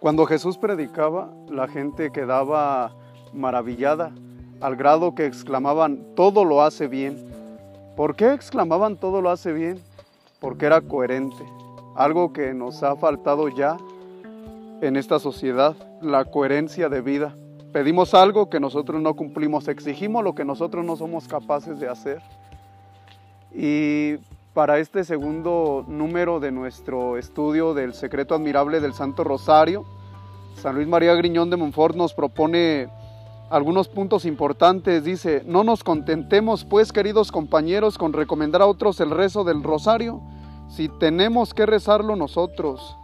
Cuando 0.00 0.26
Jesús 0.26 0.56
predicaba, 0.58 1.32
la 1.50 1.66
gente 1.66 2.12
quedaba 2.12 2.92
maravillada, 3.32 4.12
al 4.60 4.76
grado 4.76 5.16
que 5.16 5.26
exclamaban, 5.26 6.14
todo 6.14 6.44
lo 6.44 6.62
hace 6.62 6.86
bien. 6.86 7.16
¿Por 7.96 8.14
qué 8.14 8.32
exclamaban 8.32 8.96
todo 8.96 9.20
lo 9.20 9.30
hace 9.30 9.52
bien? 9.52 9.80
Porque 10.38 10.66
era 10.66 10.80
coherente, 10.82 11.44
algo 11.96 12.32
que 12.32 12.54
nos 12.54 12.84
ha 12.84 12.94
faltado 12.94 13.48
ya 13.48 13.76
en 14.82 14.96
esta 14.96 15.18
sociedad, 15.18 15.74
la 16.00 16.24
coherencia 16.26 16.88
de 16.88 17.00
vida. 17.00 17.34
Pedimos 17.72 18.14
algo 18.14 18.48
que 18.48 18.60
nosotros 18.60 19.02
no 19.02 19.14
cumplimos, 19.14 19.66
exigimos 19.66 20.22
lo 20.22 20.36
que 20.36 20.44
nosotros 20.44 20.84
no 20.84 20.94
somos 20.94 21.26
capaces 21.26 21.80
de 21.80 21.88
hacer. 21.88 22.22
Y 23.52 24.14
para 24.58 24.80
este 24.80 25.04
segundo 25.04 25.84
número 25.86 26.40
de 26.40 26.50
nuestro 26.50 27.16
estudio 27.16 27.74
del 27.74 27.94
secreto 27.94 28.34
admirable 28.34 28.80
del 28.80 28.92
Santo 28.92 29.22
Rosario, 29.22 29.84
San 30.56 30.74
Luis 30.74 30.88
María 30.88 31.14
Griñón 31.14 31.48
de 31.48 31.56
Montfort 31.56 31.94
nos 31.94 32.12
propone 32.12 32.88
algunos 33.50 33.86
puntos 33.86 34.24
importantes. 34.24 35.04
Dice, 35.04 35.44
no 35.46 35.62
nos 35.62 35.84
contentemos 35.84 36.64
pues, 36.64 36.92
queridos 36.92 37.30
compañeros, 37.30 37.98
con 37.98 38.12
recomendar 38.12 38.60
a 38.60 38.66
otros 38.66 38.98
el 38.98 39.12
rezo 39.12 39.44
del 39.44 39.62
rosario, 39.62 40.20
si 40.68 40.88
tenemos 40.88 41.54
que 41.54 41.64
rezarlo 41.64 42.16
nosotros. 42.16 42.96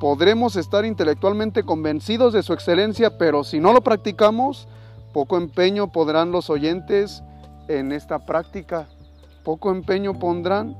Podremos 0.00 0.54
estar 0.54 0.84
intelectualmente 0.84 1.62
convencidos 1.62 2.34
de 2.34 2.42
su 2.42 2.52
excelencia, 2.52 3.16
pero 3.16 3.42
si 3.42 3.58
no 3.58 3.72
lo 3.72 3.80
practicamos, 3.80 4.68
poco 5.14 5.38
empeño 5.38 5.90
podrán 5.90 6.30
los 6.30 6.50
oyentes 6.50 7.22
en 7.68 7.90
esta 7.90 8.26
práctica 8.26 8.86
poco 9.44 9.70
empeño 9.70 10.18
pondrán, 10.18 10.74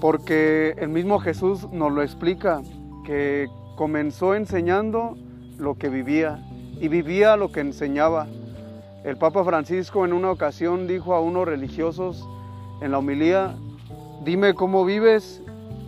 porque 0.00 0.76
el 0.78 0.88
mismo 0.88 1.18
Jesús 1.18 1.68
nos 1.72 1.92
lo 1.92 2.02
explica, 2.02 2.62
que 3.04 3.48
comenzó 3.76 4.34
enseñando 4.34 5.16
lo 5.58 5.76
que 5.76 5.88
vivía 5.88 6.38
y 6.80 6.88
vivía 6.88 7.36
lo 7.36 7.50
que 7.50 7.60
enseñaba. 7.60 8.28
El 9.04 9.16
Papa 9.16 9.44
Francisco 9.44 10.04
en 10.04 10.12
una 10.12 10.30
ocasión 10.30 10.86
dijo 10.86 11.14
a 11.14 11.20
unos 11.20 11.46
religiosos 11.46 12.26
en 12.80 12.92
la 12.92 12.98
homilía, 12.98 13.56
dime 14.24 14.54
cómo 14.54 14.84
vives 14.84 15.42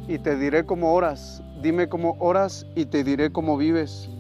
y 0.09 0.19
te 0.19 0.37
diré 0.37 0.67
cómo 0.67 0.93
oras, 0.93 1.43
dime 1.63 1.89
cómo 1.89 2.17
oras 2.19 2.67
y 2.75 2.87
te 2.87 3.05
diré 3.05 3.31
cómo 3.31 3.57
vives. 3.57 4.11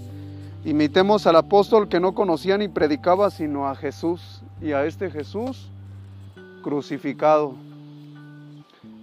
Imitemos 0.64 1.27
al 1.27 1.37
apóstol 1.37 1.89
que 1.89 1.98
no 1.98 2.14
conocía 2.14 2.56
ni 2.56 2.69
predicaba 2.69 3.31
sino 3.31 3.69
a 3.69 3.75
Jesús 3.75 4.42
y 4.61 4.72
a 4.72 4.84
este 4.84 5.11
Jesús 5.11 5.72
crucificado. 6.62 7.55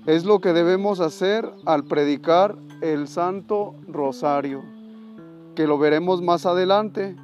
Es 0.05 0.25
lo 0.25 0.39
que 0.39 0.53
debemos 0.53 0.99
hacer 1.01 1.47
al 1.65 1.83
predicar 1.83 2.55
el 2.81 3.07
Santo 3.07 3.75
Rosario, 3.87 4.63
que 5.55 5.67
lo 5.67 5.77
veremos 5.77 6.21
más 6.21 6.45
adelante. 6.45 7.15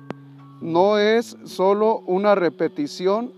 No 0.61 0.97
es 0.97 1.38
solo 1.45 2.00
una 2.05 2.36
repetición 2.36 3.31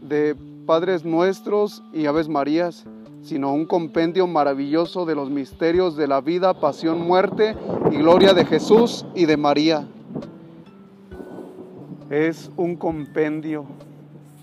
de 0.00 0.36
Padres 0.66 1.04
Nuestros 1.04 1.82
y 1.92 2.06
Aves 2.06 2.28
Marías, 2.28 2.86
sino 3.22 3.52
un 3.52 3.66
compendio 3.66 4.26
maravilloso 4.26 5.04
de 5.04 5.14
los 5.14 5.30
misterios 5.30 5.96
de 5.96 6.08
la 6.08 6.20
vida, 6.20 6.54
pasión, 6.54 7.06
muerte 7.06 7.54
y 7.90 7.96
gloria 7.96 8.32
de 8.32 8.46
Jesús 8.46 9.04
y 9.14 9.26
de 9.26 9.36
María. 9.36 9.86
Es 12.08 12.50
un 12.56 12.76
compendio. 12.76 13.66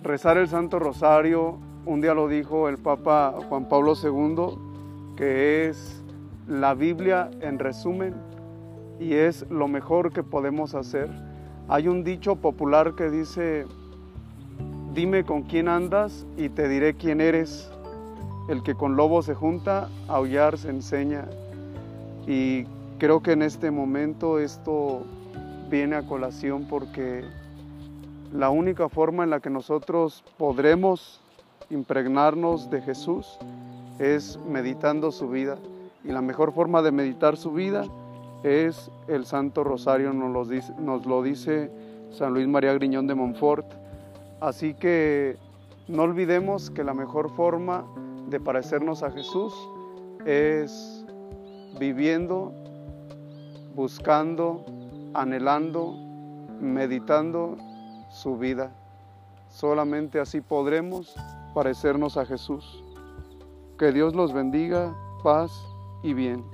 Rezar 0.03 0.37
el 0.37 0.47
Santo 0.47 0.79
Rosario 0.79 1.57
un 1.87 2.01
día 2.01 2.13
lo 2.13 2.27
dijo 2.27 2.67
el 2.67 2.77
Papa 2.77 3.33
Juan 3.47 3.69
Pablo 3.69 3.93
II, 3.95 5.15
que 5.15 5.69
es 5.69 6.03
la 6.45 6.73
Biblia 6.73 7.31
en 7.39 7.59
resumen 7.59 8.13
y 8.99 9.13
es 9.13 9.49
lo 9.49 9.69
mejor 9.69 10.11
que 10.11 10.21
podemos 10.21 10.75
hacer. 10.75 11.09
Hay 11.69 11.87
un 11.87 12.03
dicho 12.03 12.35
popular 12.35 12.95
que 12.95 13.09
dice, 13.09 13.65
dime 14.93 15.23
con 15.23 15.43
quién 15.43 15.69
andas 15.69 16.25
y 16.35 16.49
te 16.49 16.67
diré 16.67 16.93
quién 16.93 17.21
eres. 17.21 17.71
El 18.49 18.63
que 18.63 18.75
con 18.75 18.97
lobo 18.97 19.21
se 19.21 19.33
junta, 19.33 19.89
aullar 20.09 20.57
se 20.57 20.69
enseña. 20.69 21.25
Y 22.27 22.65
creo 22.99 23.23
que 23.23 23.31
en 23.31 23.43
este 23.43 23.71
momento 23.71 24.39
esto 24.39 25.03
viene 25.69 25.95
a 25.95 26.05
colación 26.05 26.65
porque 26.69 27.23
la 28.33 28.49
única 28.49 28.89
forma 28.89 29.23
en 29.23 29.29
la 29.29 29.39
que 29.39 29.49
nosotros 29.49 30.23
podremos 30.37 31.21
impregnarnos 31.69 32.69
de 32.69 32.81
Jesús 32.81 33.37
es 33.99 34.39
meditando 34.47 35.11
su 35.11 35.29
vida. 35.29 35.57
Y 36.03 36.09
la 36.09 36.21
mejor 36.21 36.53
forma 36.53 36.81
de 36.81 36.91
meditar 36.91 37.37
su 37.37 37.51
vida 37.51 37.85
es 38.43 38.89
el 39.07 39.25
Santo 39.25 39.63
Rosario, 39.63 40.13
nos 40.13 41.05
lo 41.05 41.23
dice, 41.23 41.71
San 42.11 42.33
Luis 42.33 42.47
María 42.47 42.73
Griñón 42.73 43.07
de 43.07 43.15
Montfort. 43.15 43.65
Así 44.39 44.73
que 44.73 45.37
no 45.87 46.03
olvidemos 46.03 46.69
que 46.69 46.83
la 46.83 46.93
mejor 46.93 47.29
forma 47.31 47.85
de 48.29 48.39
parecernos 48.39 49.03
a 49.03 49.11
Jesús 49.11 49.53
es 50.25 51.05
viviendo, 51.79 52.51
buscando, 53.75 54.65
anhelando, 55.13 55.95
meditando 56.61 57.57
su 58.09 58.37
vida. 58.37 58.71
Solamente 59.49 60.19
así 60.19 60.41
podremos 60.41 61.15
parecernos 61.57 62.17
a 62.17 62.25
Jesús. 62.27 62.83
Que 63.79 63.91
Dios 63.91 64.13
los 64.13 64.31
bendiga, 64.31 64.95
paz 65.23 65.65
y 66.03 66.13
bien. 66.13 66.45